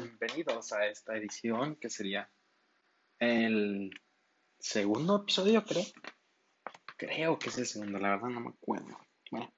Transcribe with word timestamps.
bienvenidos 0.00 0.72
a 0.72 0.86
esta 0.86 1.16
edición 1.16 1.74
que 1.74 1.90
sería 1.90 2.30
el 3.18 3.90
segundo 4.60 5.16
episodio, 5.16 5.64
creo. 5.64 5.82
Creo 6.96 7.36
que 7.36 7.48
es 7.48 7.58
el 7.58 7.66
segundo, 7.66 7.98
la 7.98 8.10
verdad 8.10 8.28
no 8.28 8.40
me 8.40 8.50
acuerdo. 8.50 8.96
Bueno, 9.32 9.52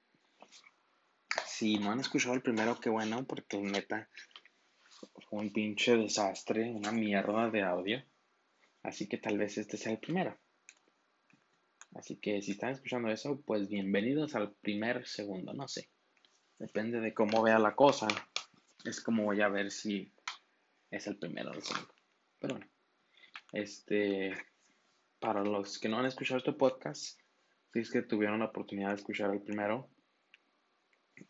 si 1.45 1.77
no 1.77 1.91
han 1.91 1.99
escuchado 1.99 2.33
el 2.33 2.41
primero, 2.41 2.79
qué 2.79 2.89
bueno, 2.89 3.23
porque 3.27 3.59
neta 3.59 4.09
fue 5.29 5.41
un 5.41 5.53
pinche 5.53 5.95
desastre, 5.95 6.71
una 6.71 6.91
mierda 6.91 7.51
de 7.51 7.61
audio. 7.61 8.03
Así 8.81 9.07
que 9.07 9.19
tal 9.19 9.37
vez 9.37 9.59
este 9.59 9.77
sea 9.77 9.91
el 9.91 9.99
primero. 9.99 10.39
Así 11.93 12.15
que 12.15 12.41
si 12.41 12.53
están 12.53 12.71
escuchando 12.71 13.11
eso, 13.11 13.39
pues 13.45 13.69
bienvenidos 13.69 14.33
al 14.33 14.53
primer 14.55 15.07
segundo, 15.07 15.53
no 15.53 15.67
sé. 15.67 15.89
Depende 16.57 16.99
de 16.99 17.13
cómo 17.13 17.43
vea 17.43 17.59
la 17.59 17.75
cosa. 17.75 18.07
Es 18.83 19.01
como 19.01 19.25
voy 19.25 19.41
a 19.41 19.47
ver 19.47 19.69
si 19.69 20.11
es 20.91 21.07
el 21.07 21.17
primero 21.17 21.51
o 21.51 21.53
el 21.53 21.63
segundo. 21.63 21.93
Pero 22.39 22.55
bueno. 22.55 22.71
Este. 23.53 24.33
Para 25.19 25.43
los 25.43 25.79
que 25.79 25.87
no 25.87 25.99
han 25.99 26.07
escuchado 26.07 26.39
este 26.39 26.53
podcast, 26.53 27.19
si 27.71 27.79
es 27.79 27.91
que 27.91 28.01
tuvieron 28.01 28.39
la 28.39 28.47
oportunidad 28.47 28.89
de 28.89 28.95
escuchar 28.95 29.31
el 29.31 29.41
primero, 29.43 29.87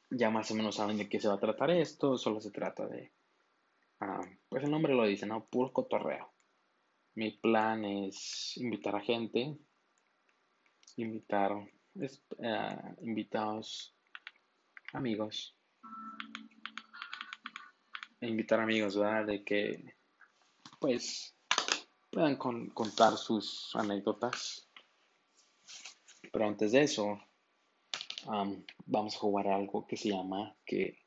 ya 0.09 0.29
más 0.29 0.49
o 0.51 0.55
menos 0.55 0.75
saben 0.75 0.97
de 0.97 1.09
qué 1.09 1.19
se 1.19 1.27
va 1.27 1.35
a 1.35 1.39
tratar 1.39 1.71
esto. 1.71 2.17
Solo 2.17 2.39
se 2.39 2.51
trata 2.51 2.87
de. 2.87 3.11
Ah, 3.99 4.21
pues 4.49 4.63
el 4.63 4.71
nombre 4.71 4.93
lo 4.93 5.05
dice, 5.05 5.25
¿no? 5.25 5.45
Puro 5.45 5.71
cotorreo. 5.71 6.33
Mi 7.15 7.31
plan 7.31 7.83
es 7.83 8.55
invitar 8.57 8.95
a 8.95 9.01
gente, 9.01 9.57
invitar 10.95 11.51
uh, 11.51 11.67
invitados 13.01 13.93
amigos. 14.93 15.55
Invitar 18.21 18.59
amigos, 18.59 18.97
¿verdad? 18.97 19.25
De 19.25 19.43
que, 19.43 19.95
pues, 20.79 21.35
puedan 22.11 22.35
contar 22.35 23.17
sus 23.17 23.75
anécdotas. 23.75 24.69
Pero 26.31 26.47
antes 26.47 26.71
de 26.71 26.83
eso, 26.83 27.19
vamos 28.85 29.15
a 29.15 29.19
jugar 29.19 29.47
algo 29.47 29.85
que 29.87 29.97
se 29.97 30.09
llama, 30.09 30.55
que 30.65 30.99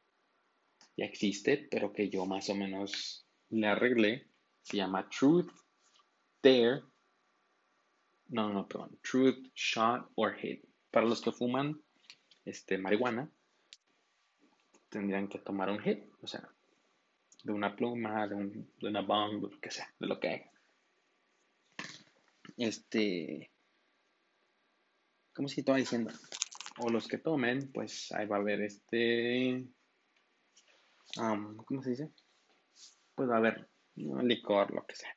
ya 0.97 1.05
existe, 1.05 1.69
pero 1.71 1.93
que 1.93 2.11
yo 2.11 2.27
más 2.27 2.51
o 2.51 2.55
menos 2.55 3.27
le 3.51 3.69
arreglé. 3.69 4.29
Se 4.63 4.77
llama 4.79 5.09
Truth, 5.09 5.51
Dare. 6.43 6.83
No, 8.27 8.53
no, 8.53 8.67
perdón. 8.67 8.99
Truth, 9.03 9.53
Shot 9.55 10.11
or 10.17 10.35
Hit. 10.37 10.65
Para 10.91 11.07
los 11.07 11.21
que 11.21 11.33
fuman 11.33 11.81
este, 12.45 12.79
marihuana, 12.79 13.31
tendrían 14.89 15.29
que 15.29 15.39
tomar 15.39 15.71
un 15.71 15.81
hit, 15.81 16.05
o 16.23 16.27
sea, 16.27 16.49
de 17.45 17.53
una 17.53 17.77
pluma, 17.77 18.27
de, 18.27 18.35
un, 18.35 18.73
de 18.81 18.89
una 18.89 19.03
bomba, 19.03 19.49
lo 19.51 19.61
que 19.61 19.71
sea, 19.71 19.93
de 20.01 20.07
lo 20.07 20.19
que 20.19 20.29
hay. 20.29 20.43
Este, 22.57 23.53
¿cómo 25.35 25.49
se 25.49 25.61
estaba 25.61 25.79
diciendo? 25.79 26.11
O 26.79 26.89
los 26.89 27.07
que 27.07 27.19
tomen, 27.19 27.71
pues 27.73 28.11
ahí 28.13 28.27
va 28.27 28.37
a 28.37 28.41
haber 28.41 28.63
este, 28.63 29.65
¿cómo 31.15 31.83
se 31.83 31.91
dice? 31.91 32.11
Pues 33.15 33.29
va 33.29 33.35
a 33.35 33.39
haber 33.39 33.69
licor, 33.95 34.73
lo 34.73 34.85
que 34.87 34.97
sea, 34.97 35.17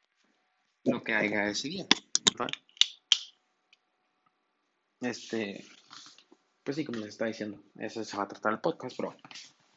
lo 0.84 1.04
que 1.04 1.14
haya 1.14 1.48
ese 1.48 1.70
día. 1.70 1.88
Este, 5.00 5.66
pues 6.64 6.76
sí, 6.76 6.84
como 6.84 7.00
les 7.00 7.10
estaba 7.10 7.30
diciendo, 7.30 7.64
eso 7.76 8.04
se 8.04 8.18
va 8.18 8.24
a 8.24 8.28
tratar 8.28 8.52
el 8.52 8.60
podcast, 8.60 8.98
pero 8.98 9.16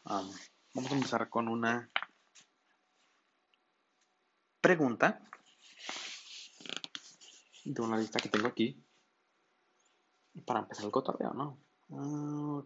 vamos 0.04 0.90
a 0.90 0.94
empezar 0.94 1.28
con 1.28 1.46
una 1.46 1.88
pregunta 4.60 5.22
de 7.64 7.82
una 7.82 7.98
lista 7.98 8.18
que 8.20 8.28
tengo 8.28 8.48
aquí 8.48 8.82
para 10.46 10.60
empezar 10.60 10.84
el 10.84 10.90
cotorreo, 10.90 11.32
¿no? 11.32 11.58
Ah, 11.92 12.62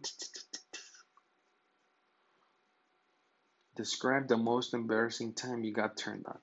describe 3.75 4.27
the 4.27 4.37
most 4.37 4.73
embarrassing 4.73 5.33
time 5.33 5.63
you 5.63 5.73
got 5.73 5.95
turned 5.95 6.25
on. 6.27 6.41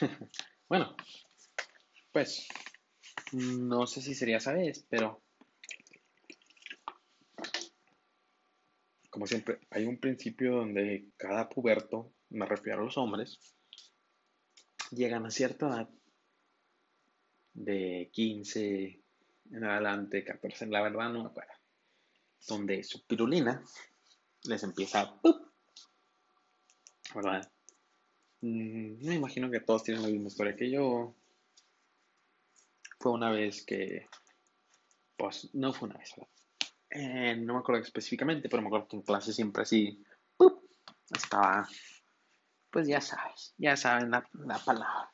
bueno, 0.68 0.96
pues 2.12 2.48
no 3.32 3.86
sé 3.86 4.02
si 4.02 4.14
sería 4.14 4.38
esa 4.38 4.52
vez, 4.52 4.84
pero 4.88 5.22
como 9.10 9.26
siempre, 9.26 9.60
hay 9.70 9.84
un 9.84 9.98
principio 9.98 10.56
donde 10.56 11.10
cada 11.18 11.48
puberto, 11.50 12.12
me 12.30 12.46
refiero 12.46 12.80
a 12.80 12.84
los 12.84 12.96
hombres, 12.96 13.38
llegan 14.92 15.26
a 15.26 15.30
cierta 15.30 15.66
edad 15.68 15.88
de 17.54 18.10
15 18.12 19.00
en 19.50 19.64
adelante, 19.64 20.24
14, 20.24 20.66
la 20.66 20.82
verdad 20.82 21.10
no 21.10 21.24
me 21.24 21.28
acuerdo, 21.28 21.52
donde 22.46 22.82
su 22.84 23.04
pirulina 23.06 23.62
les 24.44 24.62
empieza 24.62 25.02
a... 25.02 25.20
¿Verdad? 27.14 27.52
Mm, 28.40 29.06
me 29.06 29.14
imagino 29.14 29.50
que 29.50 29.60
todos 29.60 29.84
tienen 29.84 30.02
la 30.02 30.08
misma 30.08 30.28
historia 30.28 30.56
que 30.56 30.70
yo. 30.70 31.14
Fue 32.98 33.12
una 33.12 33.30
vez 33.30 33.64
que, 33.64 34.06
pues 35.16 35.50
no 35.54 35.72
fue 35.72 35.88
una 35.88 35.98
vez, 35.98 36.14
¿verdad? 36.16 36.32
Eh, 36.90 37.36
no 37.36 37.54
me 37.54 37.60
acuerdo 37.60 37.82
específicamente, 37.82 38.48
pero 38.48 38.62
me 38.62 38.68
acuerdo 38.68 38.88
que 38.88 38.96
en 38.96 39.02
clase 39.02 39.32
siempre 39.32 39.62
así, 39.62 40.02
estaba, 41.10 41.68
pues 42.72 42.88
ya 42.88 43.02
sabes, 43.02 43.54
ya 43.58 43.76
saben 43.76 44.10
la, 44.10 44.26
palabra. 44.64 45.12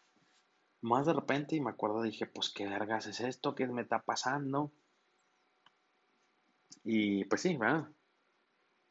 Más 0.80 1.06
de 1.06 1.12
repente 1.12 1.56
y 1.56 1.60
me 1.60 1.70
acuerdo, 1.70 2.02
dije, 2.02 2.26
pues 2.26 2.50
qué 2.50 2.68
vergas 2.68 3.06
es 3.06 3.20
esto, 3.20 3.56
qué 3.56 3.66
me 3.66 3.82
está 3.82 4.00
pasando. 4.00 4.70
Y 6.84 7.24
pues 7.24 7.42
sí, 7.42 7.56
¿verdad? 7.56 7.88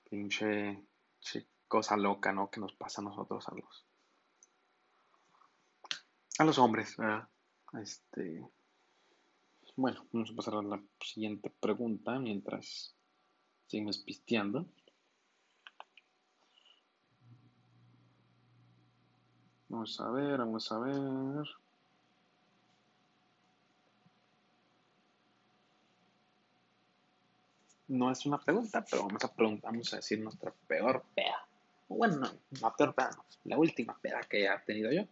Pinche, 0.10 0.84
cosa 1.70 1.96
loca, 1.96 2.34
¿no? 2.34 2.52
Que 2.52 2.60
nos 2.60 2.74
pasa 2.74 3.02
a 3.02 3.06
nosotros, 3.06 3.48
a 3.48 3.56
los, 3.56 3.86
a 6.40 6.44
los 6.44 6.60
hombres, 6.60 6.98
¿verdad? 6.98 7.30
Este, 7.82 8.46
bueno, 9.78 10.06
vamos 10.12 10.32
a 10.32 10.36
pasar 10.36 10.56
a 10.56 10.62
la 10.62 10.84
siguiente 11.00 11.50
pregunta 11.62 12.20
mientras 12.20 12.94
seguimos 13.68 14.00
pisteando. 14.00 14.66
Vamos 19.78 20.00
a 20.00 20.10
ver, 20.10 20.40
vamos 20.40 20.72
a 20.72 20.80
ver. 20.80 21.48
No 27.88 28.10
es 28.12 28.26
una 28.26 28.40
pregunta, 28.40 28.84
pero 28.90 29.04
vamos 29.04 29.24
a 29.24 29.32
vamos 29.38 29.94
a 29.94 29.98
decir 29.98 30.20
nuestra 30.20 30.52
peor 30.68 31.06
peda. 31.14 31.48
Bueno, 31.90 32.16
no, 32.16 32.28
la 32.60 32.76
peor 32.76 32.96
peda, 32.96 33.12
no, 33.16 33.24
la 33.44 33.60
última 33.60 33.96
peda 34.02 34.22
que 34.22 34.46
he 34.46 34.60
tenido 34.66 34.92
yo 34.92 35.06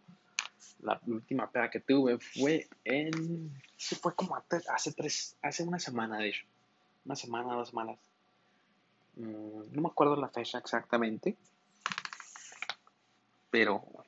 la 0.80 1.00
última 1.06 1.48
peda 1.48 1.70
que 1.70 1.78
tuve 1.78 2.18
fue 2.18 2.68
en. 2.82 3.62
Fue 3.78 4.16
como 4.16 4.34
hace 4.34 4.92
tres. 4.94 5.36
Hace 5.42 5.62
una 5.62 5.78
semana, 5.78 6.18
de 6.18 6.30
hecho. 6.30 6.44
Una 7.04 7.14
semana, 7.14 7.54
dos 7.54 7.68
semanas. 7.68 8.00
Mm, 9.14 9.72
no 9.72 9.82
me 9.82 9.88
acuerdo 9.88 10.16
la 10.16 10.28
fecha 10.28 10.58
exactamente. 10.58 11.36
Pero 13.48 14.05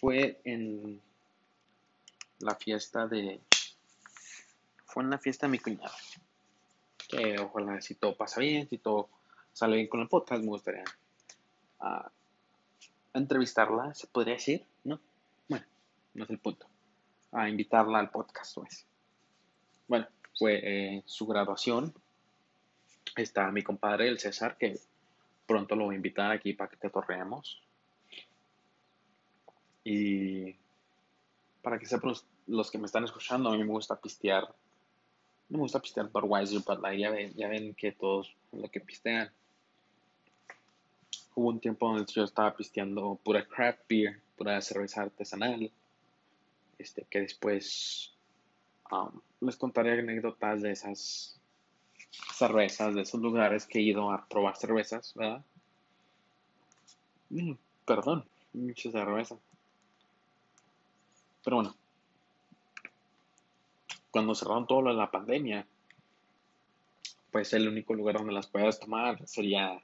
fue 0.00 0.40
en 0.44 1.00
la 2.38 2.54
fiesta 2.54 3.06
de. 3.06 3.40
Fue 4.86 5.02
en 5.02 5.10
la 5.10 5.18
fiesta 5.18 5.46
de 5.46 5.52
mi 5.52 5.58
cuñado. 5.58 5.94
Que 7.08 7.38
ojalá 7.38 7.80
si 7.80 7.94
todo 7.94 8.16
pasa 8.16 8.40
bien, 8.40 8.68
si 8.68 8.78
todo 8.78 9.08
sale 9.52 9.76
bien 9.76 9.88
con 9.88 10.00
el 10.00 10.08
podcast, 10.08 10.42
me 10.42 10.48
gustaría 10.48 10.84
uh, 11.80 12.08
entrevistarla, 13.12 13.94
se 13.94 14.06
podría 14.06 14.34
decir, 14.34 14.64
¿no? 14.84 15.00
no 16.12 16.24
es 16.24 16.30
el 16.30 16.38
punto. 16.38 16.66
A 17.32 17.48
invitarla 17.48 17.98
al 17.98 18.10
podcast, 18.10 18.54
pues. 18.56 18.86
Bueno, 19.86 20.08
fue 20.36 20.60
eh, 20.62 21.02
su 21.06 21.26
graduación. 21.26 21.94
Está 23.14 23.50
mi 23.52 23.62
compadre, 23.62 24.08
el 24.08 24.18
César, 24.18 24.56
que 24.56 24.80
pronto 25.46 25.76
lo 25.76 25.84
voy 25.84 25.94
a 25.94 25.96
invitar 25.96 26.32
aquí 26.32 26.52
para 26.52 26.70
que 26.70 26.76
te 26.76 26.90
torreemos. 26.90 27.62
Y 29.84 30.54
para 31.62 31.78
que 31.78 31.86
sepan 31.86 32.14
los, 32.46 32.70
que 32.70 32.78
me 32.78 32.86
están 32.86 33.04
escuchando, 33.04 33.50
a 33.50 33.56
mí 33.56 33.64
me 33.64 33.70
gusta 33.70 34.00
pistear. 34.00 34.44
me 35.48 35.58
gusta 35.58 35.80
pistear 35.80 36.10
Budweiser, 36.10 36.62
pero 36.66 36.92
ya 36.92 37.10
ven, 37.10 37.32
ya 37.34 37.48
ven 37.48 37.74
que 37.74 37.92
todos 37.92 38.34
lo 38.52 38.68
que 38.68 38.80
pistean. 38.80 39.30
Hubo 41.34 41.48
un 41.48 41.60
tiempo 41.60 41.88
donde 41.88 42.12
yo 42.12 42.24
estaba 42.24 42.54
pisteando 42.54 43.18
pura 43.22 43.46
craft 43.46 43.80
beer, 43.88 44.20
pura 44.36 44.60
cerveza 44.60 45.02
artesanal 45.02 45.70
este, 46.80 47.04
que 47.10 47.20
después 47.20 48.12
um, 48.90 49.20
les 49.40 49.56
contaré 49.56 50.00
anécdotas 50.00 50.62
de 50.62 50.72
esas 50.72 51.38
cervezas, 52.34 52.94
de 52.94 53.02
esos 53.02 53.20
lugares 53.20 53.66
que 53.66 53.78
he 53.78 53.82
ido 53.82 54.10
a 54.10 54.26
probar 54.26 54.56
cervezas, 54.56 55.12
¿verdad? 55.14 55.44
Mm, 57.28 57.52
perdón, 57.84 58.24
Mucha 58.52 58.90
cerveza. 58.90 59.36
Pero 61.44 61.56
bueno, 61.56 61.76
cuando 64.10 64.34
cerraron 64.34 64.66
todo 64.66 64.82
lo 64.82 64.90
de 64.90 64.96
la 64.96 65.10
pandemia, 65.10 65.66
pues 67.30 67.52
el 67.52 67.68
único 67.68 67.94
lugar 67.94 68.18
donde 68.18 68.32
las 68.32 68.46
puedas 68.46 68.80
tomar 68.80 69.26
sería 69.26 69.82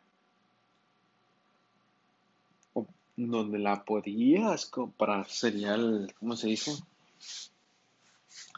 donde 3.16 3.58
la 3.58 3.82
podías 3.84 4.66
comprar 4.66 5.26
sería 5.28 5.74
el, 5.74 6.14
¿cómo 6.18 6.36
se 6.36 6.48
dice? 6.48 6.72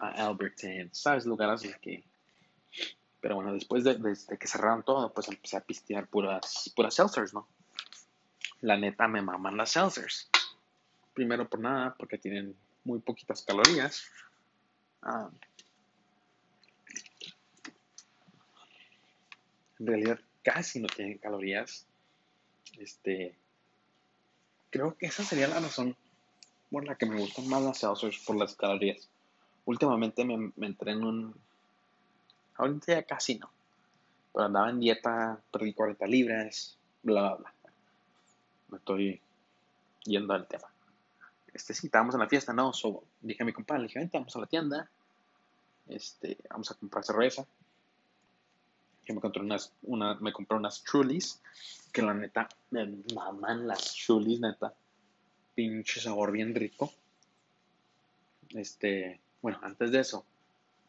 A 0.01 0.27
Alberton, 0.27 0.91
¿sabes? 0.93 1.27
Lugares 1.27 1.61
así 1.61 1.73
que... 1.81 2.05
Pero 3.21 3.37
bueno, 3.37 3.53
después 3.53 3.83
de, 3.85 3.97
que 4.39 4.47
cerraron 4.47 4.85
todo, 4.85 5.13
pues 5.13 5.29
empecé 5.29 5.57
a 5.57 5.61
pistear 5.61 6.07
puras, 6.07 6.73
puras 6.75 6.95
seltzers, 6.95 7.35
¿no? 7.35 7.49
La 8.61 8.77
neta 8.77 9.09
me 9.09 9.23
maman 9.23 9.57
las 9.57 9.71
seltzers. 9.71 10.29
Primero 11.15 11.49
por 11.49 11.61
nada, 11.61 11.95
porque 11.99 12.19
tienen 12.19 12.57
muy 12.85 13.01
poquitas 13.01 13.43
calorías. 13.43 14.05
Ah, 15.03 15.31
en 19.79 19.87
realidad 19.87 20.19
casi 20.43 20.81
no 20.81 20.89
tienen 20.89 21.19
calorías. 21.19 21.87
Este, 22.79 23.37
creo 24.71 24.97
que 24.97 25.07
esa 25.07 25.25
sería 25.25 25.49
la 25.49 25.61
razón 25.61 25.97
por 26.71 26.87
la 26.87 26.97
que 26.97 27.07
me 27.07 27.19
gustan 27.19 27.49
más 27.49 27.63
las 27.63 27.79
seltzers 27.79 28.19
por 28.25 28.37
las 28.37 28.55
calorías. 28.55 29.09
Últimamente 29.65 30.25
me, 30.25 30.53
me 30.57 30.67
entré 30.67 30.93
en 30.93 31.05
un... 31.05 31.35
Ahorita 32.57 32.95
ya 32.95 33.03
casi 33.03 33.39
no. 33.39 33.51
Pero 34.33 34.47
andaba 34.47 34.71
en 34.71 34.81
dieta, 34.81 35.41
perdí 35.53 35.73
40 35.73 36.07
libras, 36.07 36.79
bla, 37.03 37.35
bla, 37.35 37.37
bla. 37.37 37.73
Me 38.69 38.79
estoy 38.79 39.21
yendo 40.05 40.35
al 40.35 40.47
tema. 40.47 40.69
Este, 41.59 41.75
sí, 41.75 41.89
estábamos 41.89 42.15
en 42.15 42.21
la 42.21 42.29
fiesta, 42.29 42.53
¿no? 42.53 42.73
So, 42.73 43.03
dije 43.21 43.43
a 43.43 43.47
mi 43.47 43.53
compadre, 43.53 43.83
le 43.83 43.89
dije, 43.89 43.99
vente, 43.99 44.17
vamos 44.17 44.37
a 44.37 44.39
la 44.39 44.47
tienda. 44.47 44.89
Este, 45.89 46.39
vamos 46.49 46.71
a 46.71 46.75
comprar 46.75 47.05
cerveza 47.05 47.45
que 49.05 49.13
me 49.13 49.21
compré 49.21 49.43
unas, 49.43 49.73
una, 49.83 50.15
me 50.21 50.33
compré 50.33 50.57
unas 50.57 50.85
que 51.93 52.03
la 52.03 52.15
neta, 52.15 52.49
me 52.71 53.03
maman 53.13 53.67
las 53.67 53.97
Trulies, 53.97 54.39
neta. 54.39 54.73
Pinche 55.57 56.01
sabor 56.01 56.31
bien 56.31 56.55
rico. 56.55 56.93
Este, 58.51 59.19
bueno, 59.43 59.59
antes 59.63 59.91
de 59.91 59.99
eso, 59.99 60.25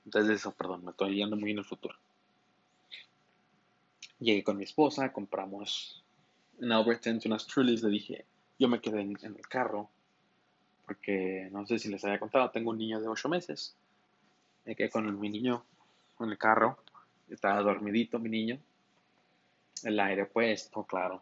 antes 0.05 0.27
de 0.27 0.35
eso, 0.35 0.51
perdón, 0.51 0.85
me 0.85 0.91
estoy 0.91 1.15
yendo 1.15 1.35
muy 1.35 1.51
en 1.51 1.57
el 1.57 1.65
futuro. 1.65 1.95
Llegué 4.19 4.43
con 4.43 4.57
mi 4.57 4.65
esposa, 4.65 5.11
compramos 5.11 6.03
en 6.59 6.71
Albertsons 6.71 7.25
unas 7.25 7.47
Trulies, 7.47 7.81
le 7.81 7.89
dije, 7.89 8.25
yo 8.59 8.67
me 8.67 8.81
quedé 8.81 8.99
en, 8.99 9.17
el 9.23 9.47
carro, 9.47 9.89
porque 10.89 11.47
no 11.51 11.67
sé 11.67 11.77
si 11.77 11.87
les 11.87 12.03
había 12.03 12.19
contado, 12.19 12.49
tengo 12.49 12.71
un 12.71 12.79
niño 12.79 12.99
de 12.99 13.07
8 13.07 13.29
meses. 13.29 13.75
Me 14.65 14.75
quedé 14.75 14.89
con 14.89 15.19
mi 15.19 15.29
niño 15.29 15.63
en 16.19 16.29
el 16.29 16.37
carro 16.39 16.79
estaba 17.29 17.61
dormidito 17.61 18.17
mi 18.17 18.27
niño. 18.29 18.59
El 19.83 19.99
aire 19.99 20.25
puesto, 20.25 20.83
claro. 20.83 21.21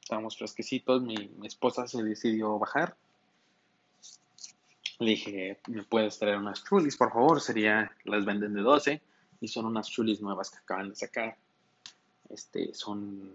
Estábamos 0.00 0.38
fresquecitos. 0.38 1.02
Mi, 1.02 1.30
mi 1.36 1.46
esposa 1.46 1.86
se 1.86 2.02
decidió 2.02 2.58
bajar. 2.58 2.96
Le 4.98 5.10
dije, 5.10 5.58
¿me 5.66 5.82
puedes 5.82 6.18
traer 6.18 6.38
unas 6.38 6.64
chulis, 6.64 6.96
por 6.96 7.12
favor? 7.12 7.42
Sería, 7.42 7.92
las 8.04 8.24
venden 8.24 8.54
de 8.54 8.62
12 8.62 9.02
y 9.42 9.48
son 9.48 9.66
unas 9.66 9.90
chulis 9.90 10.22
nuevas 10.22 10.48
que 10.48 10.56
acaban 10.56 10.88
de 10.88 10.96
sacar. 10.96 11.36
Este, 12.30 12.72
son 12.72 13.34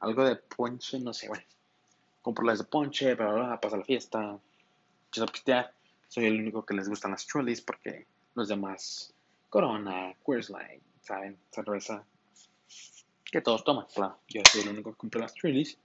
algo 0.00 0.24
de 0.24 0.34
ponche, 0.34 0.98
no 0.98 1.14
sé, 1.14 1.28
bueno. 1.28 1.44
Compro 2.22 2.44
las 2.44 2.58
de 2.58 2.64
ponche, 2.64 3.14
bla, 3.14 3.32
bla, 3.32 3.60
pasa 3.60 3.76
la 3.76 3.84
fiesta, 3.84 4.38
a 5.22 5.26
pistear. 5.26 5.72
Soy 6.08 6.26
el 6.26 6.40
único 6.40 6.64
que 6.64 6.74
les 6.74 6.88
gustan 6.88 7.12
las 7.12 7.26
chulis 7.26 7.60
porque 7.60 8.06
los 8.34 8.48
demás, 8.48 9.14
Corona, 9.48 10.14
Coors 10.22 10.50
Light, 10.50 10.82
saben, 11.00 11.38
cerveza 11.50 12.04
que 13.24 13.40
todos 13.40 13.64
toman, 13.64 13.86
claro. 13.94 14.18
Yo 14.28 14.42
soy 14.44 14.62
el 14.62 14.68
único 14.70 14.92
que 14.92 14.98
compra 14.98 15.22
las 15.22 15.34
Trillies. 15.34 15.78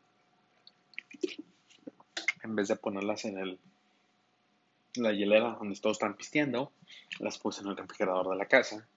En 2.44 2.56
vez 2.56 2.68
de 2.68 2.76
ponerlas 2.76 3.26
en 3.26 3.38
el 3.38 3.60
la 4.96 5.12
hielera 5.12 5.56
donde 5.60 5.80
todos 5.80 5.98
están 5.98 6.16
pisteando, 6.16 6.72
las 7.20 7.38
puse 7.38 7.62
en 7.62 7.68
el 7.68 7.78
refrigerador 7.78 8.30
de 8.30 8.36
la 8.36 8.48
casa, 8.48 8.88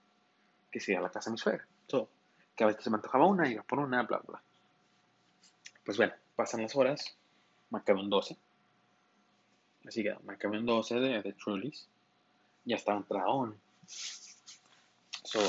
que 0.70 0.80
sería 0.80 1.00
la 1.00 1.10
casa 1.10 1.30
de 1.30 1.32
mi 1.32 1.38
suegra. 1.38 1.66
So, 1.86 2.08
que 2.56 2.64
a 2.64 2.66
veces 2.66 2.84
se 2.84 2.90
me 2.90 2.96
antojaba 2.96 3.26
una, 3.26 3.48
iba 3.48 3.62
por 3.62 3.78
una, 3.78 4.02
bla, 4.02 4.20
bla. 4.26 4.42
Pues 5.84 5.96
bueno, 5.96 6.14
pasan 6.36 6.62
las 6.62 6.76
horas, 6.76 7.16
me 7.70 7.80
un 7.94 8.10
12. 8.10 8.36
Así 9.86 10.02
que 10.02 10.14
me 10.24 10.34
acabé 10.34 10.58
un 10.58 10.66
12 10.66 10.94
de, 10.96 11.32
Trulies. 11.32 11.88
Ya 12.64 12.76
estaba 12.76 12.98
entrado. 12.98 13.54
So, 15.24 15.40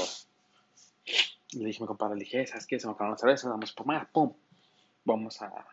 le 1.54 1.66
dije 1.66 1.80
a 1.80 1.82
mi 1.82 1.88
compadre, 1.88 2.16
le 2.16 2.24
dije, 2.24 2.48
¿sabes 2.48 2.66
qué? 2.66 2.80
Se 2.80 2.88
me 2.88 2.94
acabaron 2.94 3.14
las 3.14 3.22
cervezas, 3.22 3.50
vamos 3.50 3.72
a 3.72 3.76
tomar, 3.76 4.12
pum. 4.12 4.34
Vamos 5.06 5.42
a, 5.42 5.68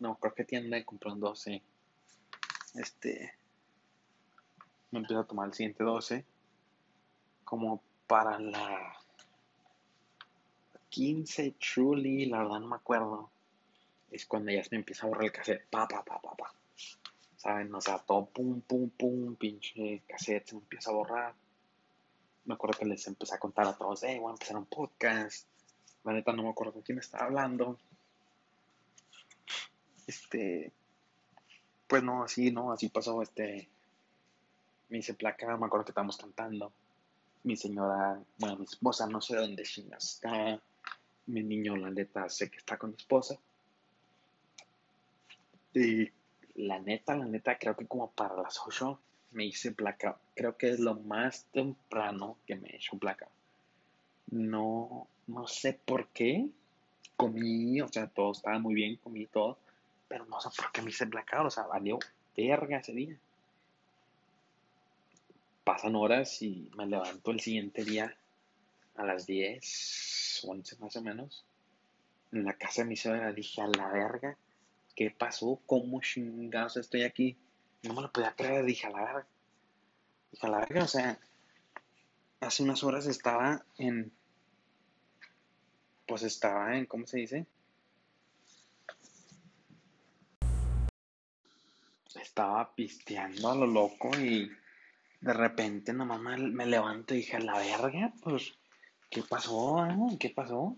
no, 0.00 0.16
creo 0.16 0.34
que 0.34 0.44
tienda 0.44 0.78
y 0.78 0.84
compré 0.84 1.12
un 1.12 1.20
12. 1.20 1.62
Este, 2.74 3.34
me 4.90 5.00
empiezo 5.00 5.20
a 5.20 5.26
tomar 5.26 5.48
el 5.48 5.54
siguiente 5.54 5.84
12. 5.84 6.24
Como 7.44 7.82
para 8.06 8.38
la 8.38 8.96
15 10.88 11.54
truly, 11.58 12.26
la 12.26 12.38
verdad 12.38 12.60
no 12.60 12.68
me 12.68 12.76
acuerdo. 12.76 13.30
Es 14.10 14.26
cuando 14.26 14.52
ya 14.52 14.62
se 14.62 14.70
me 14.72 14.78
empieza 14.78 15.06
a 15.06 15.08
borrar 15.08 15.24
el 15.24 15.32
cassette, 15.32 15.66
pa, 15.68 15.86
pa, 15.86 16.04
pa, 16.04 16.20
pa, 16.20 16.34
pa. 16.34 16.54
¿Saben? 17.44 17.72
O 17.74 17.80
sea, 17.80 17.98
todo 17.98 18.26
pum, 18.26 18.60
pum, 18.62 18.90
pum, 18.90 19.36
pinche 19.36 20.02
cassette 20.08 20.48
se 20.48 20.56
empieza 20.56 20.90
a 20.90 20.94
borrar 20.94 21.34
me 22.44 22.54
acuerdo 22.54 22.78
que 22.78 22.84
les 22.84 23.06
empecé 23.06 23.34
a 23.34 23.38
contar 23.38 23.66
a 23.66 23.76
todos, 23.76 24.02
hey, 24.02 24.18
voy 24.18 24.30
a 24.30 24.34
empezar 24.34 24.56
un 24.56 24.66
podcast. 24.66 25.46
La 26.04 26.12
neta 26.12 26.32
no 26.32 26.42
me 26.42 26.50
acuerdo 26.50 26.74
con 26.74 26.82
quién 26.82 26.98
estaba 26.98 27.24
hablando. 27.24 27.78
Este, 30.06 30.70
pues 31.86 32.02
no, 32.02 32.24
así, 32.24 32.50
no, 32.50 32.72
así 32.72 32.88
pasó, 32.90 33.22
este, 33.22 33.68
me 34.90 34.98
hice 34.98 35.14
placa, 35.14 35.56
me 35.56 35.66
acuerdo 35.66 35.86
que 35.86 35.92
estábamos 35.92 36.18
cantando. 36.18 36.72
Mi 37.42 37.56
señora, 37.56 38.20
bueno, 38.38 38.56
mi 38.56 38.64
esposa, 38.64 39.06
no 39.06 39.20
sé 39.20 39.36
dónde 39.36 39.62
está. 39.62 40.60
Mi 41.26 41.42
niño, 41.42 41.76
la 41.76 41.90
neta, 41.90 42.28
sé 42.28 42.50
que 42.50 42.58
está 42.58 42.76
con 42.76 42.90
mi 42.90 42.96
esposa. 42.96 43.38
Y 45.72 46.10
la 46.54 46.78
neta, 46.78 47.16
la 47.16 47.26
neta, 47.26 47.58
creo 47.58 47.76
que 47.76 47.86
como 47.86 48.10
para 48.10 48.36
las 48.36 48.60
8 48.64 48.98
me 49.32 49.44
hice 49.44 49.72
placa. 49.72 50.18
Creo 50.34 50.56
que 50.56 50.70
es 50.70 50.80
lo 50.80 50.94
más 50.94 51.46
temprano 51.52 52.36
que 52.46 52.56
me 52.56 52.68
he 52.68 52.76
hecho 52.76 52.96
placa. 52.96 53.28
No, 54.30 55.08
no 55.26 55.46
sé 55.46 55.78
por 55.84 56.08
qué. 56.08 56.48
Comí, 57.16 57.80
o 57.80 57.88
sea, 57.88 58.06
todo 58.08 58.32
estaba 58.32 58.58
muy 58.58 58.74
bien, 58.74 58.96
comí 58.96 59.26
todo. 59.26 59.58
Pero 60.08 60.26
no 60.26 60.40
sé 60.40 60.48
por 60.56 60.72
qué 60.72 60.82
me 60.82 60.90
hice 60.90 61.06
placa. 61.06 61.42
O 61.42 61.50
sea, 61.50 61.64
valió 61.64 61.98
verga 62.36 62.78
ese 62.78 62.92
día. 62.92 63.16
Pasan 65.64 65.96
horas 65.96 66.42
y 66.42 66.70
me 66.76 66.86
levanto 66.86 67.30
el 67.30 67.40
siguiente 67.40 67.84
día 67.84 68.14
a 68.96 69.04
las 69.04 69.26
10, 69.26 70.44
11 70.46 70.76
más 70.76 70.96
o 70.96 71.02
menos. 71.02 71.44
En 72.32 72.44
la 72.44 72.52
casa 72.54 72.82
de 72.82 72.88
mi 72.88 72.96
suegra 72.96 73.32
dije, 73.32 73.62
a 73.62 73.66
la 73.66 73.88
verga, 73.88 74.36
¿qué 74.94 75.10
pasó? 75.10 75.60
¿Cómo 75.66 76.00
chingados 76.00 76.76
estoy 76.76 77.02
aquí? 77.02 77.36
No 77.82 77.94
me 77.94 78.02
lo 78.02 78.12
podía 78.12 78.34
creer, 78.34 78.64
dije 78.64 78.86
a 78.86 78.90
la 78.90 79.04
verga. 79.04 79.26
Dije 80.30 80.46
a 80.46 80.50
la 80.50 80.58
verga, 80.60 80.84
o 80.84 80.88
sea, 80.88 81.18
hace 82.40 82.62
unas 82.62 82.82
horas 82.84 83.06
estaba 83.06 83.64
en. 83.78 84.12
Pues 86.06 86.22
estaba 86.22 86.76
en, 86.76 86.86
¿cómo 86.86 87.06
se 87.06 87.18
dice? 87.18 87.46
Estaba 92.14 92.74
pisteando 92.74 93.50
a 93.50 93.54
lo 93.54 93.66
loco 93.66 94.10
y 94.18 94.50
de 95.20 95.32
repente 95.32 95.92
nomás 95.92 96.20
me, 96.20 96.36
me 96.36 96.66
levanto 96.66 97.14
y 97.14 97.18
dije, 97.18 97.36
a 97.36 97.40
la 97.40 97.58
verga, 97.58 98.12
pues, 98.22 98.52
¿qué 99.10 99.22
pasó? 99.22 99.86
Eh? 99.86 100.16
¿Qué 100.18 100.30
pasó? 100.30 100.76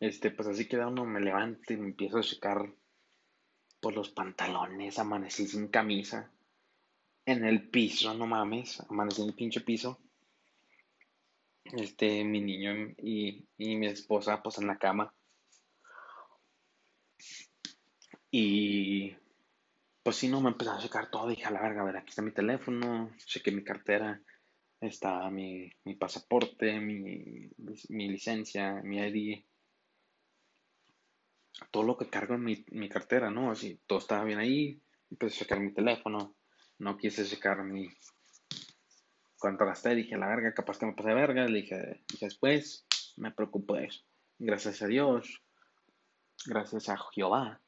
Este, 0.00 0.30
pues 0.30 0.48
así 0.48 0.66
queda 0.66 0.88
uno, 0.88 1.04
me 1.04 1.20
levanto 1.20 1.74
y 1.74 1.76
me 1.76 1.88
empiezo 1.88 2.18
a 2.18 2.22
checar 2.22 2.72
por 3.80 3.94
los 3.94 4.10
pantalones, 4.10 4.98
amanecí 4.98 5.46
sin 5.46 5.68
camisa, 5.68 6.30
en 7.26 7.44
el 7.44 7.68
piso, 7.68 8.14
no 8.14 8.26
mames, 8.26 8.80
amanecí 8.88 9.22
en 9.22 9.28
el 9.28 9.34
pinche 9.34 9.60
piso. 9.60 10.00
Este, 11.64 12.24
mi 12.24 12.40
niño 12.40 12.94
y, 12.98 13.46
y 13.58 13.76
mi 13.76 13.86
esposa, 13.86 14.42
pues 14.42 14.58
en 14.58 14.66
la 14.66 14.78
cama. 14.78 15.14
Y 18.30 19.14
pues 20.02 20.16
sí, 20.16 20.28
no 20.28 20.40
me 20.40 20.50
empezó 20.50 20.72
a 20.72 20.78
checar 20.78 21.10
todo. 21.10 21.28
Dije, 21.28 21.44
a 21.44 21.50
la 21.50 21.60
verga, 21.60 21.82
a 21.82 21.84
ver, 21.84 21.96
aquí 21.98 22.08
está 22.08 22.22
mi 22.22 22.32
teléfono, 22.32 23.14
chequé 23.26 23.52
mi 23.52 23.62
cartera, 23.62 24.20
está 24.80 25.30
mi, 25.30 25.70
mi 25.84 25.94
pasaporte, 25.94 26.80
mi, 26.80 27.50
mi 27.90 28.08
licencia, 28.08 28.80
mi 28.82 28.98
ID. 28.98 29.44
Todo 31.70 31.82
lo 31.82 31.96
que 31.96 32.08
cargo 32.08 32.34
en 32.34 32.44
mi, 32.44 32.64
mi 32.70 32.88
cartera, 32.88 33.30
¿no? 33.30 33.50
Así, 33.50 33.80
todo 33.86 33.98
estaba 33.98 34.24
bien 34.24 34.38
ahí, 34.38 34.80
empecé 35.10 35.36
a 35.36 35.38
checar 35.40 35.60
mi 35.60 35.72
teléfono, 35.72 36.34
no 36.78 36.96
quise 36.96 37.24
checar 37.24 37.62
mi... 37.64 37.88
Cuánto 39.38 39.64
gasté, 39.64 39.94
dije, 39.94 40.18
la 40.18 40.28
verga, 40.28 40.52
capaz 40.52 40.78
que 40.78 40.86
me 40.86 40.92
pasé 40.92 41.08
de 41.08 41.14
verga, 41.14 41.46
le 41.46 41.62
dije, 41.62 42.02
dije 42.10 42.26
después, 42.26 42.86
me 43.16 43.30
preocupo 43.30 43.74
de 43.74 43.86
eso. 43.86 44.04
Gracias 44.38 44.82
a 44.82 44.86
Dios, 44.86 45.42
gracias 46.46 46.88
a 46.88 46.98
Jehová, 47.12 47.60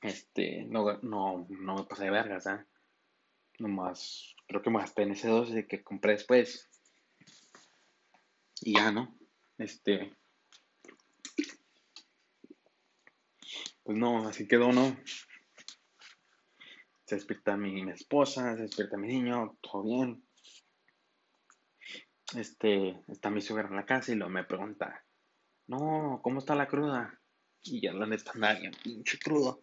este, 0.00 0.64
no, 0.68 0.98
no, 1.02 1.46
no 1.48 1.74
me 1.74 1.84
pasé 1.84 2.04
de 2.04 2.10
vergas, 2.10 2.46
¿eh? 2.46 2.64
Nomás, 3.58 4.36
creo 4.46 4.62
que 4.62 4.70
me 4.70 4.78
gasté 4.78 5.02
en 5.02 5.12
ese 5.12 5.28
12 5.28 5.66
que 5.66 5.82
compré 5.82 6.12
después. 6.12 6.68
Y 8.60 8.74
ya, 8.74 8.92
¿no? 8.92 9.18
Este, 9.58 10.16
pues 13.88 13.96
no, 13.96 14.28
así 14.28 14.46
quedó, 14.46 14.70
¿no? 14.70 14.94
Se 17.06 17.14
despierta 17.14 17.56
mi, 17.56 17.90
esposa, 17.90 18.54
se 18.54 18.64
despierta 18.64 18.98
mi 18.98 19.08
niño, 19.08 19.56
todo 19.62 19.82
bien. 19.82 20.22
Este, 22.36 23.02
está 23.08 23.30
mi 23.30 23.40
suegra 23.40 23.66
en 23.66 23.76
la 23.76 23.86
casa 23.86 24.12
y 24.12 24.16
lo 24.16 24.28
me 24.28 24.44
pregunta, 24.44 25.06
no, 25.68 26.20
¿cómo 26.22 26.38
está 26.38 26.54
la 26.54 26.68
cruda? 26.68 27.18
Y 27.62 27.80
ya 27.80 27.94
la 27.94 28.06
neta 28.06 28.32
nadie, 28.34 28.70
pinche 28.84 29.18
crudo. 29.18 29.62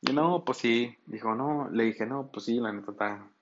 Y 0.00 0.12
no, 0.12 0.44
pues 0.44 0.58
sí, 0.58 0.96
dijo, 1.06 1.34
no, 1.34 1.68
le 1.70 1.86
dije, 1.86 2.06
no, 2.06 2.30
pues 2.30 2.44
sí, 2.44 2.60
la 2.60 2.72
neta 2.72 2.92
está. 2.92 3.32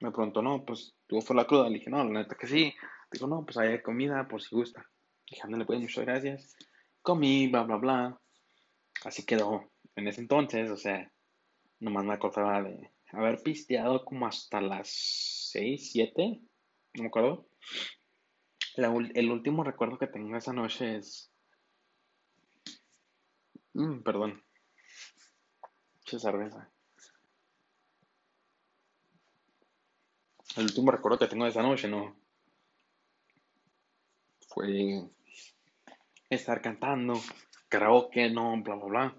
Me 0.00 0.10
preguntó, 0.10 0.42
no, 0.42 0.66
pues 0.66 0.94
tuvo 1.06 1.22
fue 1.22 1.34
la 1.34 1.46
cruda. 1.46 1.70
Le 1.70 1.78
dije, 1.78 1.88
no, 1.88 2.04
la 2.04 2.20
neta 2.20 2.36
que 2.36 2.46
sí. 2.46 2.74
Dijo, 3.10 3.26
no, 3.26 3.42
pues 3.46 3.56
hay 3.56 3.80
comida 3.80 4.28
por 4.28 4.42
si 4.42 4.54
gusta. 4.54 4.86
Dije, 5.30 5.40
ándale, 5.44 5.64
pues, 5.64 5.80
muchas 5.80 6.04
gracias. 6.04 6.56
Comí, 7.00 7.48
bla, 7.48 7.62
bla, 7.62 7.76
bla 7.76 8.20
así 9.06 9.24
quedó 9.24 9.70
en 9.94 10.08
ese 10.08 10.20
entonces, 10.20 10.68
o 10.70 10.76
sea, 10.76 11.12
nomás 11.78 12.04
me 12.04 12.14
acordaba 12.14 12.60
de 12.62 12.90
haber 13.12 13.40
pisteado 13.40 14.04
como 14.04 14.26
hasta 14.26 14.60
las 14.60 14.88
6, 15.52 15.92
7, 15.92 16.40
no 16.94 17.02
me 17.02 17.08
acuerdo. 17.08 17.48
el 18.76 19.30
último 19.30 19.62
recuerdo 19.62 19.98
que 19.98 20.08
tengo 20.08 20.36
esa 20.36 20.52
noche 20.52 20.96
es... 20.96 21.30
Mm, 23.74 24.00
perdón. 24.02 24.42
Mucha 25.98 26.18
cerveza. 26.18 26.70
El 30.56 30.64
último 30.64 30.90
recuerdo 30.90 31.18
que 31.18 31.28
tengo 31.28 31.44
de 31.44 31.50
esa 31.50 31.62
noche, 31.62 31.86
¿no? 31.86 32.16
Fue 34.48 35.08
estar 36.28 36.60
cantando 36.60 37.14
karaoke, 37.76 38.30
no, 38.30 38.56
bla, 38.62 38.74
bla, 38.74 38.86
bla. 38.86 39.16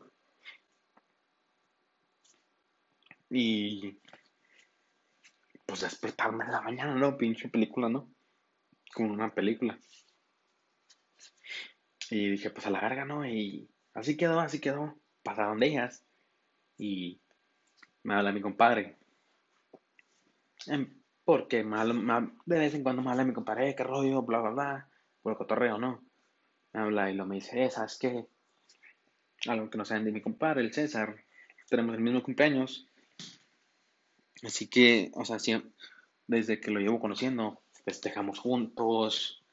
Y 3.29 3.99
pues 5.63 5.81
despertarme 5.81 6.43
en 6.45 6.51
la 6.51 6.61
mañana, 6.61 6.95
¿no? 6.95 7.17
Pinche 7.17 7.49
película, 7.49 7.87
¿no? 7.87 8.09
Como 8.95 9.13
una 9.13 9.31
película. 9.31 9.77
Y 12.09 12.31
dije, 12.31 12.49
pues 12.49 12.65
a 12.65 12.71
la 12.71 12.81
verga, 12.81 13.05
¿no? 13.05 13.27
Y 13.27 13.69
así 13.93 14.17
quedó, 14.17 14.39
así 14.39 14.59
quedó. 14.59 14.97
Pasaron 15.21 15.59
días. 15.59 16.03
Y 16.79 17.21
me 18.01 18.15
habla 18.15 18.31
mi 18.31 18.41
compadre. 18.41 18.97
Em, 20.65 20.99
porque 21.23 21.63
de 21.63 22.59
vez 22.59 22.73
en 22.73 22.81
cuando 22.81 23.03
me 23.03 23.11
habla 23.11 23.23
mi 23.23 23.33
compadre, 23.33 23.75
qué 23.75 23.83
rollo, 23.83 24.23
bla, 24.23 24.39
bla, 24.39 24.49
bla. 24.49 24.89
Por 25.21 25.33
el 25.33 25.37
cotorreo, 25.37 25.77
¿no? 25.77 26.03
Me 26.73 26.81
habla 26.81 27.11
y 27.11 27.13
lo 27.13 27.27
me 27.27 27.35
dice, 27.35 27.63
eh, 27.63 27.69
¿sabes 27.69 27.99
qué? 27.99 28.27
Algo 29.45 29.69
que 29.69 29.77
no 29.77 29.85
saben 29.85 30.05
de 30.05 30.11
mi 30.11 30.21
compadre, 30.21 30.61
el 30.61 30.73
César. 30.73 31.23
Tenemos 31.69 31.95
el 31.95 32.01
mismo 32.01 32.23
cumpleaños. 32.23 32.87
Así 34.43 34.67
que, 34.67 35.11
o 35.13 35.25
sea, 35.25 35.37
desde 36.27 36.59
que 36.59 36.71
lo 36.71 36.79
llevo 36.79 36.99
conociendo, 36.99 37.61
festejamos 37.83 38.39
juntos. 38.39 39.43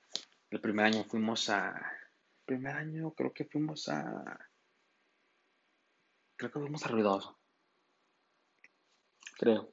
El 0.50 0.60
primer 0.60 0.86
año 0.86 1.04
fuimos 1.04 1.48
a. 1.50 1.70
El 1.70 2.44
primer 2.46 2.76
año 2.76 3.12
creo 3.12 3.32
que 3.32 3.44
fuimos 3.44 3.88
a. 3.88 4.48
Creo 6.36 6.50
que 6.50 6.60
fuimos 6.60 6.84
a 6.84 6.88
Ruidoso. 6.88 7.38
Creo. 9.38 9.72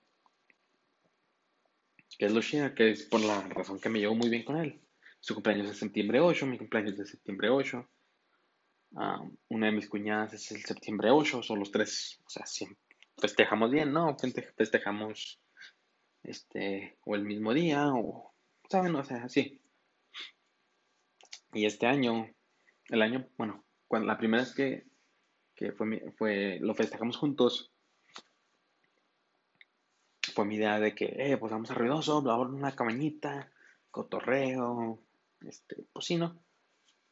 Que 2.18 2.26
es 2.26 2.34
lo 2.34 2.76
que 2.76 2.92
es 2.92 3.04
por 3.04 3.22
la 3.22 3.42
razón 3.50 3.80
que 3.80 3.90
me 3.90 4.00
llevo 4.00 4.16
muy 4.16 4.30
bien 4.30 4.44
con 4.44 4.58
él. 4.58 4.80
Su 5.20 5.34
cumpleaños 5.34 5.70
es 5.70 5.78
septiembre 5.78 6.20
8, 6.20 6.46
mi 6.46 6.58
cumpleaños 6.58 6.94
es 6.94 7.00
de 7.00 7.06
septiembre 7.06 7.50
8 7.50 7.88
una 8.92 9.66
de 9.68 9.72
mis 9.72 9.88
cuñadas 9.88 10.34
es 10.34 10.52
el 10.52 10.64
septiembre 10.64 11.12
8, 11.12 11.44
son 11.44 11.60
los 11.60 11.72
tres, 11.72 12.20
o 12.26 12.30
sea, 12.30 12.46
siempre 12.46 12.78
festejamos 13.22 13.72
bien, 13.72 13.94
¿no? 13.94 14.18
Festejamos 14.58 15.40
este, 16.24 16.98
o 17.06 17.16
el 17.16 17.24
mismo 17.24 17.54
día, 17.54 17.88
o, 17.94 18.34
¿saben? 18.70 18.96
O 18.96 19.04
sea, 19.04 19.24
así. 19.24 19.62
Y 21.54 21.66
este 21.66 21.86
año, 21.86 22.30
el 22.90 23.02
año, 23.02 23.28
bueno, 23.38 23.64
cuando 23.88 24.08
la 24.08 24.18
primera 24.18 24.44
vez 24.44 24.54
que, 24.54 24.86
que 25.56 25.72
fue, 25.72 26.12
fue, 26.18 26.58
lo 26.60 26.74
festejamos 26.74 27.18
juntos, 27.18 27.72
fue 30.34 30.46
mi 30.46 30.56
idea 30.56 30.80
de 30.80 30.96
que, 30.96 31.06
eh, 31.18 31.38
pues 31.38 31.52
vamos 31.52 31.72
a 31.72 31.76
ruidoso, 31.76 32.22
bla, 32.22 32.36
bla, 32.36 32.48
una 32.48 32.76
cabañita, 32.76 33.52
cotorreo, 33.92 35.00
este, 35.42 35.84
pues 35.92 36.06
sí, 36.06 36.16
¿no? 36.16 36.42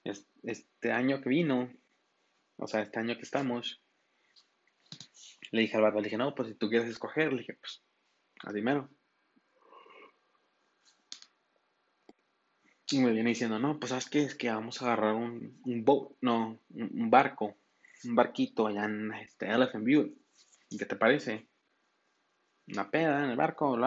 Este 0.03 0.91
año 0.91 1.21
que 1.21 1.29
vino, 1.29 1.71
o 2.57 2.67
sea, 2.67 2.81
este 2.81 2.99
año 2.99 3.15
que 3.15 3.23
estamos, 3.23 3.81
le 5.51 5.61
dije 5.61 5.77
al 5.77 5.83
vato, 5.83 5.97
le 5.97 6.05
dije, 6.05 6.17
no, 6.17 6.35
pues 6.35 6.49
si 6.49 6.55
tú 6.55 6.69
quieres 6.69 6.89
escoger, 6.89 7.31
le 7.33 7.39
dije, 7.39 7.53
pues, 7.53 7.81
a 8.43 8.51
primero. 8.51 8.89
Y 12.91 12.99
me 12.99 13.11
viene 13.11 13.29
diciendo, 13.29 13.59
no, 13.59 13.79
pues 13.79 13.89
sabes 13.89 14.09
qué, 14.09 14.23
es 14.23 14.35
que 14.35 14.49
vamos 14.49 14.81
a 14.81 14.85
agarrar 14.85 15.13
un, 15.13 15.61
un 15.63 15.85
boat, 15.85 16.11
no, 16.21 16.59
un, 16.69 17.09
barco, 17.11 17.55
un 18.03 18.15
barquito 18.15 18.65
allá 18.65 18.85
en 18.85 19.13
este 19.13 19.47
Elephant 19.47 19.85
View. 19.85 20.15
¿Qué 20.69 20.85
te 20.85 20.95
parece? 20.95 21.47
Una 22.67 22.89
peda 22.89 23.23
en 23.23 23.31
el 23.31 23.37
barco. 23.37 23.77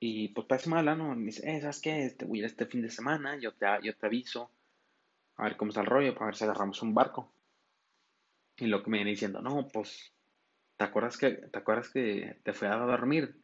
Y 0.00 0.28
pues 0.28 0.46
parece 0.46 0.68
mala, 0.68 0.94
¿no? 0.94 1.14
Me 1.14 1.26
dice, 1.26 1.50
eh, 1.50 1.60
¿sabes 1.60 1.80
qué? 1.80 2.04
Este, 2.04 2.26
voy 2.26 2.42
a 2.42 2.46
este 2.46 2.66
fin 2.66 2.82
de 2.82 2.90
semana, 2.90 3.38
yo 3.38 3.54
te, 3.54 3.66
yo 3.82 3.96
te 3.96 4.06
aviso 4.06 4.50
a 5.42 5.48
ver 5.48 5.56
cómo 5.56 5.70
está 5.70 5.80
el 5.80 5.88
rollo, 5.88 6.14
para 6.14 6.26
ver 6.26 6.36
si 6.36 6.44
agarramos 6.44 6.82
un 6.82 6.94
barco. 6.94 7.32
Y 8.56 8.66
lo 8.66 8.82
que 8.82 8.90
me 8.90 8.98
viene 8.98 9.10
diciendo, 9.10 9.40
no, 9.40 9.68
pues, 9.68 10.12
¿te 10.76 10.84
acuerdas 10.84 11.16
que, 11.16 11.30
te 11.30 11.58
acuerdas 11.58 11.90
que 11.90 12.40
te 12.44 12.52
fui 12.52 12.68
a 12.68 12.76
dormir? 12.76 13.40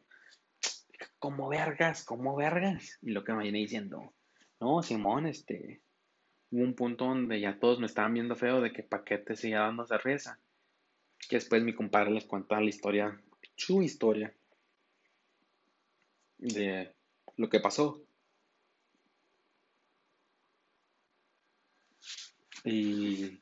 ¿Cómo 1.19 1.49
vergas? 1.49 2.03
¿Cómo 2.05 2.35
vergas? 2.35 2.97
Y 3.01 3.11
lo 3.11 3.23
que 3.23 3.33
me 3.33 3.43
viene 3.43 3.59
diciendo, 3.59 4.13
no, 4.61 4.81
Simón, 4.81 5.27
este, 5.27 5.81
hubo 6.51 6.63
un 6.63 6.73
punto 6.73 7.05
donde 7.05 7.39
ya 7.41 7.59
todos 7.59 7.79
me 7.79 7.85
estaban 7.85 8.13
viendo 8.13 8.35
feo 8.35 8.61
de 8.61 8.71
que 8.71 8.83
Paquete 8.83 9.35
seguía 9.35 9.59
dando 9.59 9.85
cerveza. 9.85 10.39
Que 11.27 11.35
después 11.35 11.61
mi 11.63 11.75
compadre 11.75 12.11
les 12.11 12.25
cuenta 12.25 12.61
la 12.61 12.69
historia, 12.69 13.21
su 13.55 13.81
historia, 13.81 14.33
de 16.37 16.93
lo 17.35 17.49
que 17.49 17.59
pasó. 17.59 18.01
Y. 22.63 23.41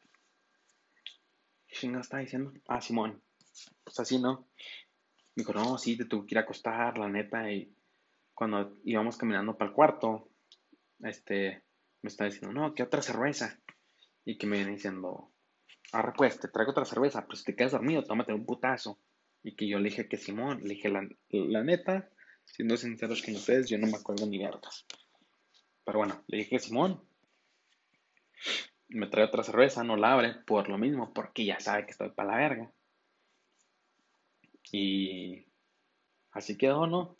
¿Qué 1.67 1.87
está 1.99 2.17
diciendo? 2.17 2.53
Ah, 2.67 2.81
Simón. 2.81 3.21
Pues 3.83 3.99
así, 3.99 4.19
¿no? 4.19 4.47
Me 5.35 5.41
dijo, 5.41 5.53
no, 5.53 5.77
sí, 5.77 5.97
te 5.97 6.05
tuve 6.05 6.25
que 6.25 6.35
ir 6.35 6.39
a 6.39 6.41
acostar, 6.41 6.97
la 6.97 7.07
neta. 7.07 7.51
Y 7.51 7.75
cuando 8.33 8.77
íbamos 8.83 9.17
caminando 9.17 9.57
para 9.57 9.69
el 9.69 9.75
cuarto, 9.75 10.29
este, 10.99 11.63
me 12.01 12.09
está 12.09 12.25
diciendo, 12.25 12.51
no, 12.51 12.73
¿qué 12.73 12.83
otra 12.83 13.01
cerveza? 13.01 13.59
Y 14.25 14.37
que 14.37 14.47
me 14.47 14.57
viene 14.57 14.73
diciendo, 14.73 15.31
ah, 15.93 16.13
pues, 16.15 16.39
te 16.39 16.47
traigo 16.47 16.71
otra 16.71 16.85
cerveza, 16.85 17.25
pero 17.25 17.35
si 17.35 17.45
te 17.45 17.55
quedas 17.55 17.73
dormido, 17.73 18.03
tómate 18.03 18.33
un 18.33 18.45
putazo. 18.45 18.99
Y 19.43 19.55
que 19.55 19.67
yo 19.67 19.77
le 19.79 19.89
dije 19.89 20.09
que 20.09 20.17
Simón, 20.17 20.61
le 20.63 20.75
dije, 20.75 20.89
la, 20.89 21.07
la 21.29 21.63
neta, 21.63 22.09
siendo 22.45 22.75
sinceros 22.75 23.21
con 23.21 23.35
ustedes, 23.35 23.69
yo 23.69 23.77
no 23.77 23.87
me 23.87 23.97
acuerdo 23.97 24.25
ni 24.25 24.37
vergas. 24.39 24.85
Pero 25.85 25.99
bueno, 25.99 26.23
le 26.27 26.37
dije 26.37 26.49
que 26.49 26.59
Simón 26.59 27.07
me 28.89 29.07
trae 29.07 29.25
otra 29.25 29.43
cerveza, 29.43 29.83
no 29.83 29.97
la 29.97 30.13
abre 30.13 30.33
por 30.45 30.69
lo 30.69 30.77
mismo, 30.77 31.13
porque 31.13 31.45
ya 31.45 31.59
sabe 31.59 31.85
que 31.85 31.91
estoy 31.91 32.09
para 32.09 32.31
la 32.31 32.37
verga. 32.37 32.71
Y 34.71 35.45
así 36.31 36.57
quedó, 36.57 36.87
¿no? 36.87 37.15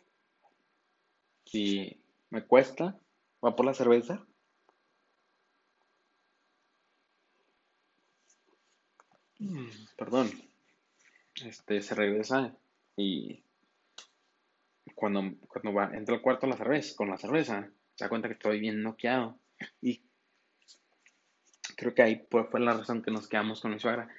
Si 1.46 2.02
me 2.30 2.44
cuesta, 2.46 3.00
va 3.44 3.56
por 3.56 3.66
la 3.66 3.74
cerveza. 3.74 4.26
Perdón. 9.98 10.32
Este 11.36 11.82
se 11.82 11.94
regresa 11.94 12.56
y 12.96 13.44
cuando, 14.96 15.22
cuando 15.48 15.72
va, 15.72 15.96
entra 15.96 16.16
al 16.16 16.22
cuarto 16.22 16.48
la 16.48 16.58
cerveza, 16.58 16.96
con 16.96 17.10
la 17.10 17.18
cerveza, 17.18 17.70
se 17.94 18.04
da 18.04 18.10
cuenta 18.10 18.28
que 18.28 18.34
estoy 18.34 18.60
bien 18.60 18.82
noqueado. 18.82 19.38
Y 19.80 20.02
Creo 21.78 21.94
que 21.94 22.02
ahí 22.02 22.28
fue 22.30 22.60
la 22.60 22.74
razón 22.74 23.04
que 23.04 23.12
nos 23.12 23.28
quedamos 23.28 23.62
con 23.62 23.72
mi 23.72 23.80
suegra. 23.80 24.10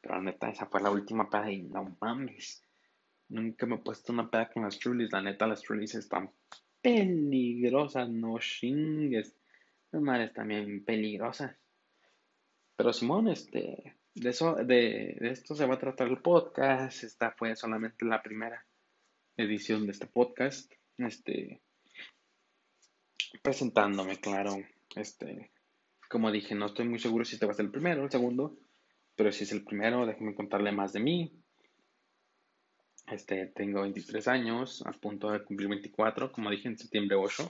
Pero 0.00 0.14
la 0.14 0.22
neta, 0.22 0.48
esa 0.48 0.66
fue 0.66 0.80
la 0.80 0.92
última 0.92 1.28
peda 1.28 1.50
y 1.50 1.62
no 1.62 1.96
mames. 2.00 2.62
Nunca 3.28 3.66
me 3.66 3.74
he 3.74 3.78
puesto 3.78 4.12
una 4.12 4.30
peda 4.30 4.48
con 4.48 4.62
las 4.62 4.78
Trulies. 4.78 5.10
La 5.10 5.20
neta, 5.20 5.48
las 5.48 5.60
Trulies 5.60 5.96
están 5.96 6.30
peligrosas, 6.80 8.08
no 8.08 8.38
chingues. 8.38 9.34
Las 9.90 10.00
madres 10.00 10.32
también 10.32 10.84
peligrosas. 10.84 11.56
Pero 12.76 12.92
Simón, 12.92 13.26
este, 13.26 13.96
de 14.14 14.30
eso, 14.30 14.54
de, 14.54 15.16
de, 15.18 15.30
esto 15.30 15.56
se 15.56 15.66
va 15.66 15.74
a 15.74 15.80
tratar 15.80 16.06
el 16.06 16.22
podcast. 16.22 17.02
Esta 17.02 17.32
fue 17.32 17.56
solamente 17.56 18.04
la 18.04 18.22
primera 18.22 18.64
edición 19.36 19.86
de 19.86 19.92
este 19.92 20.06
podcast. 20.06 20.72
Este, 20.98 21.60
presentándome, 23.42 24.20
claro. 24.20 24.56
Este, 24.94 25.50
como 26.08 26.32
dije, 26.32 26.54
no 26.54 26.66
estoy 26.66 26.88
muy 26.88 26.98
seguro 26.98 27.24
si 27.24 27.34
este 27.34 27.46
va 27.46 27.52
a 27.52 27.54
ser 27.54 27.66
el 27.66 27.70
primero 27.70 28.00
o 28.00 28.04
el 28.04 28.10
segundo. 28.10 28.58
Pero 29.14 29.32
si 29.32 29.44
es 29.44 29.52
el 29.52 29.64
primero, 29.64 30.06
déjenme 30.06 30.34
contarle 30.34 30.72
más 30.72 30.92
de 30.92 31.00
mí. 31.00 31.32
Este, 33.06 33.46
tengo 33.46 33.82
23 33.82 34.28
años, 34.28 34.82
a 34.86 34.92
punto 34.92 35.30
de 35.30 35.42
cumplir 35.42 35.68
24, 35.68 36.30
como 36.30 36.50
dije, 36.50 36.68
en 36.68 36.78
septiembre 36.78 37.16
8. 37.16 37.48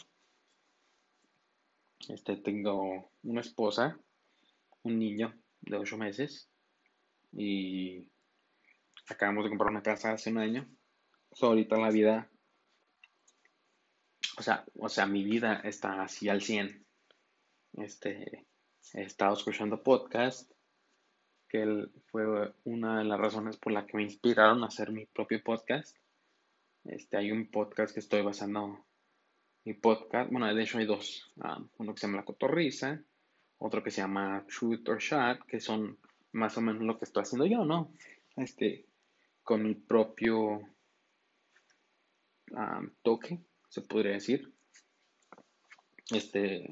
Este, 2.09 2.37
tengo 2.37 3.11
una 3.23 3.41
esposa, 3.41 3.99
un 4.83 4.99
niño 4.99 5.35
de 5.61 5.77
8 5.77 5.99
meses 5.99 6.49
y 7.33 8.09
acabamos 9.09 9.45
de 9.45 9.51
comprar 9.51 9.71
una 9.71 9.83
casa 9.83 10.13
hace 10.13 10.31
un 10.31 10.39
año. 10.39 10.67
ahorita 11.41 11.77
la 11.77 11.91
vida, 11.91 12.31
o 14.39 14.43
sea, 14.43 14.65
o 14.75 14.89
sea, 14.89 15.07
mi 15.07 15.25
vida 15.25 15.61
está 15.65 16.03
así 16.03 16.29
al 16.29 16.41
100. 16.41 16.87
Este, 17.75 18.48
he 18.95 19.03
estado 19.03 19.35
escuchando 19.35 19.83
podcast 19.83 20.51
que 21.49 21.87
fue 22.11 22.53
una 22.65 22.99
de 22.99 23.05
las 23.05 23.19
razones 23.19 23.57
por 23.57 23.73
la 23.73 23.87
que 23.87 23.97
me 23.97 24.03
inspiraron 24.03 24.63
a 24.63 24.67
hacer 24.67 24.93
mi 24.93 25.07
propio 25.07 25.43
podcast. 25.43 25.97
Este, 26.85 27.17
hay 27.17 27.33
un 27.33 27.51
podcast 27.51 27.95
que 27.95 28.01
estoy 28.01 28.23
basando 28.23 28.85
mi 29.65 29.75
podcast, 29.75 30.31
bueno, 30.31 30.55
de 30.55 30.63
hecho 30.63 30.79
hay 30.79 30.87
dos, 30.87 31.31
ah, 31.41 31.63
uno 31.79 31.95
que 31.95 32.01
se 32.01 32.07
llama 32.07 32.19
La 32.19 32.25
Cotorriza, 32.25 33.03
otro 33.59 33.83
que 33.83 33.91
se 33.91 34.01
llama 34.01 34.45
Truth 34.47 34.89
or 34.89 34.99
Shot, 34.99 35.45
que 35.47 35.61
son 35.61 35.99
más 36.33 36.57
o 36.57 36.61
menos 36.61 36.83
lo 36.83 36.99
que 36.99 37.05
estoy 37.05 37.23
haciendo 37.23 37.47
yo, 37.47 37.65
¿no? 37.65 37.93
Este, 38.37 38.87
con 39.43 39.63
mi 39.63 39.75
propio 39.75 40.61
ah, 42.55 42.83
toque, 43.03 43.41
se 43.69 43.83
podría 43.83 44.13
decir. 44.13 44.53
Este, 46.11 46.71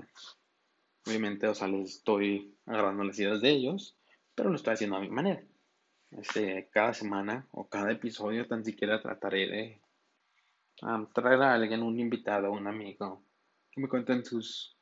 obviamente, 1.06 1.46
o 1.46 1.54
sea, 1.54 1.68
les 1.68 1.96
estoy 1.96 2.54
agarrando 2.66 3.04
las 3.04 3.18
ideas 3.18 3.40
de 3.40 3.50
ellos 3.50 3.96
pero 4.36 4.50
lo 4.50 4.56
estoy 4.56 4.74
haciendo 4.74 4.96
a 4.96 5.00
mi 5.00 5.08
manera. 5.08 5.42
Este, 6.12 6.68
cada 6.70 6.94
semana 6.94 7.48
o 7.50 7.68
cada 7.68 7.90
episodio 7.90 8.46
tan 8.46 8.64
siquiera 8.64 9.02
trataré 9.02 9.48
de 9.48 9.80
traer 11.14 11.42
a 11.42 11.54
alguien, 11.54 11.82
un 11.82 11.98
invitado, 11.98 12.52
un 12.52 12.68
amigo, 12.68 13.24
que 13.72 13.80
me 13.80 13.88
cuenten 13.88 14.24
sus 14.24 14.76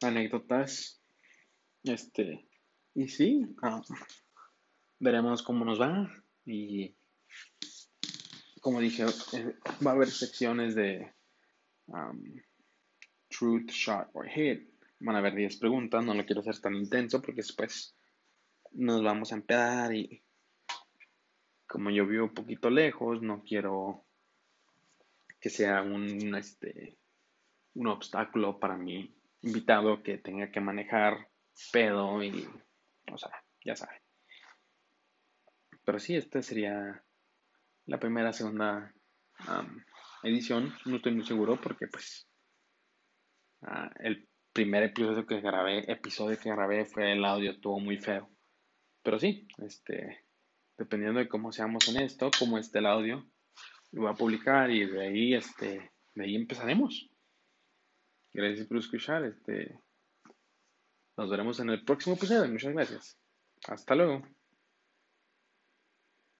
anécdotas. 0.00 1.02
Este, 1.82 2.48
y 2.94 3.08
sí, 3.08 3.44
veremos 5.00 5.42
cómo 5.42 5.64
nos 5.64 5.80
va. 5.80 6.08
Y 6.46 6.94
como 8.60 8.80
dije, 8.80 9.04
eh, 9.32 9.56
va 9.84 9.90
a 9.90 9.94
haber 9.94 10.08
secciones 10.08 10.76
de 10.76 11.12
truth, 13.40 13.70
shot 13.70 14.10
or 14.12 14.28
hit 14.28 14.68
Van 15.02 15.16
a 15.16 15.20
haber 15.20 15.34
10 15.34 15.56
preguntas, 15.56 16.04
no 16.04 16.12
lo 16.12 16.26
quiero 16.26 16.42
hacer 16.42 16.60
tan 16.60 16.74
intenso 16.74 17.22
porque 17.22 17.40
después 17.40 17.96
nos 18.72 19.02
vamos 19.02 19.32
a 19.32 19.36
empedar 19.36 19.94
y 19.94 20.22
como 21.66 21.88
yo 21.88 22.06
vivo 22.06 22.24
un 22.24 22.34
poquito 22.34 22.68
lejos, 22.68 23.22
no 23.22 23.42
quiero 23.42 24.04
que 25.40 25.48
sea 25.48 25.80
un, 25.80 26.34
este, 26.34 26.98
un 27.74 27.86
obstáculo 27.86 28.60
para 28.60 28.76
mi 28.76 29.16
invitado 29.40 30.02
que 30.02 30.18
tenga 30.18 30.50
que 30.50 30.60
manejar 30.60 31.30
pedo 31.72 32.22
y, 32.22 32.46
o 33.10 33.16
sea, 33.16 33.32
ya 33.64 33.74
sabe. 33.74 34.02
Pero 35.82 35.98
sí, 35.98 36.14
esta 36.14 36.42
sería 36.42 37.02
la 37.86 37.98
primera, 37.98 38.34
segunda 38.34 38.94
edición. 40.22 40.74
No 40.84 40.96
estoy 40.96 41.14
muy 41.14 41.24
seguro 41.24 41.58
porque 41.58 41.86
pues 41.86 42.29
uh, 43.62 43.90
el 44.00 44.28
primer 44.52 44.82
episodio 44.82 45.26
que 45.26 45.40
grabé, 45.40 45.90
episodio 45.90 46.38
que 46.38 46.50
grabé 46.50 46.84
fue 46.84 47.12
el 47.12 47.24
audio, 47.24 47.52
estuvo 47.52 47.78
muy 47.78 47.98
feo. 47.98 48.28
Pero 49.02 49.18
sí, 49.18 49.46
este, 49.58 50.24
dependiendo 50.76 51.20
de 51.20 51.28
cómo 51.28 51.52
seamos 51.52 51.88
en 51.88 52.02
esto, 52.02 52.30
cómo 52.38 52.58
esté 52.58 52.78
el 52.80 52.86
audio, 52.86 53.26
lo 53.92 54.02
voy 54.02 54.10
a 54.10 54.14
publicar 54.14 54.70
y 54.70 54.86
de 54.86 55.06
ahí, 55.06 55.34
este, 55.34 55.92
de 56.14 56.24
ahí 56.24 56.36
empezaremos. 56.36 57.08
Gracias 58.32 58.66
por 58.66 58.78
escuchar, 58.78 59.24
este, 59.24 59.80
nos 61.16 61.30
veremos 61.30 61.60
en 61.60 61.70
el 61.70 61.84
próximo 61.84 62.16
episodio. 62.16 62.50
Muchas 62.50 62.72
gracias. 62.72 63.18
Hasta 63.68 63.94
luego. 63.94 64.22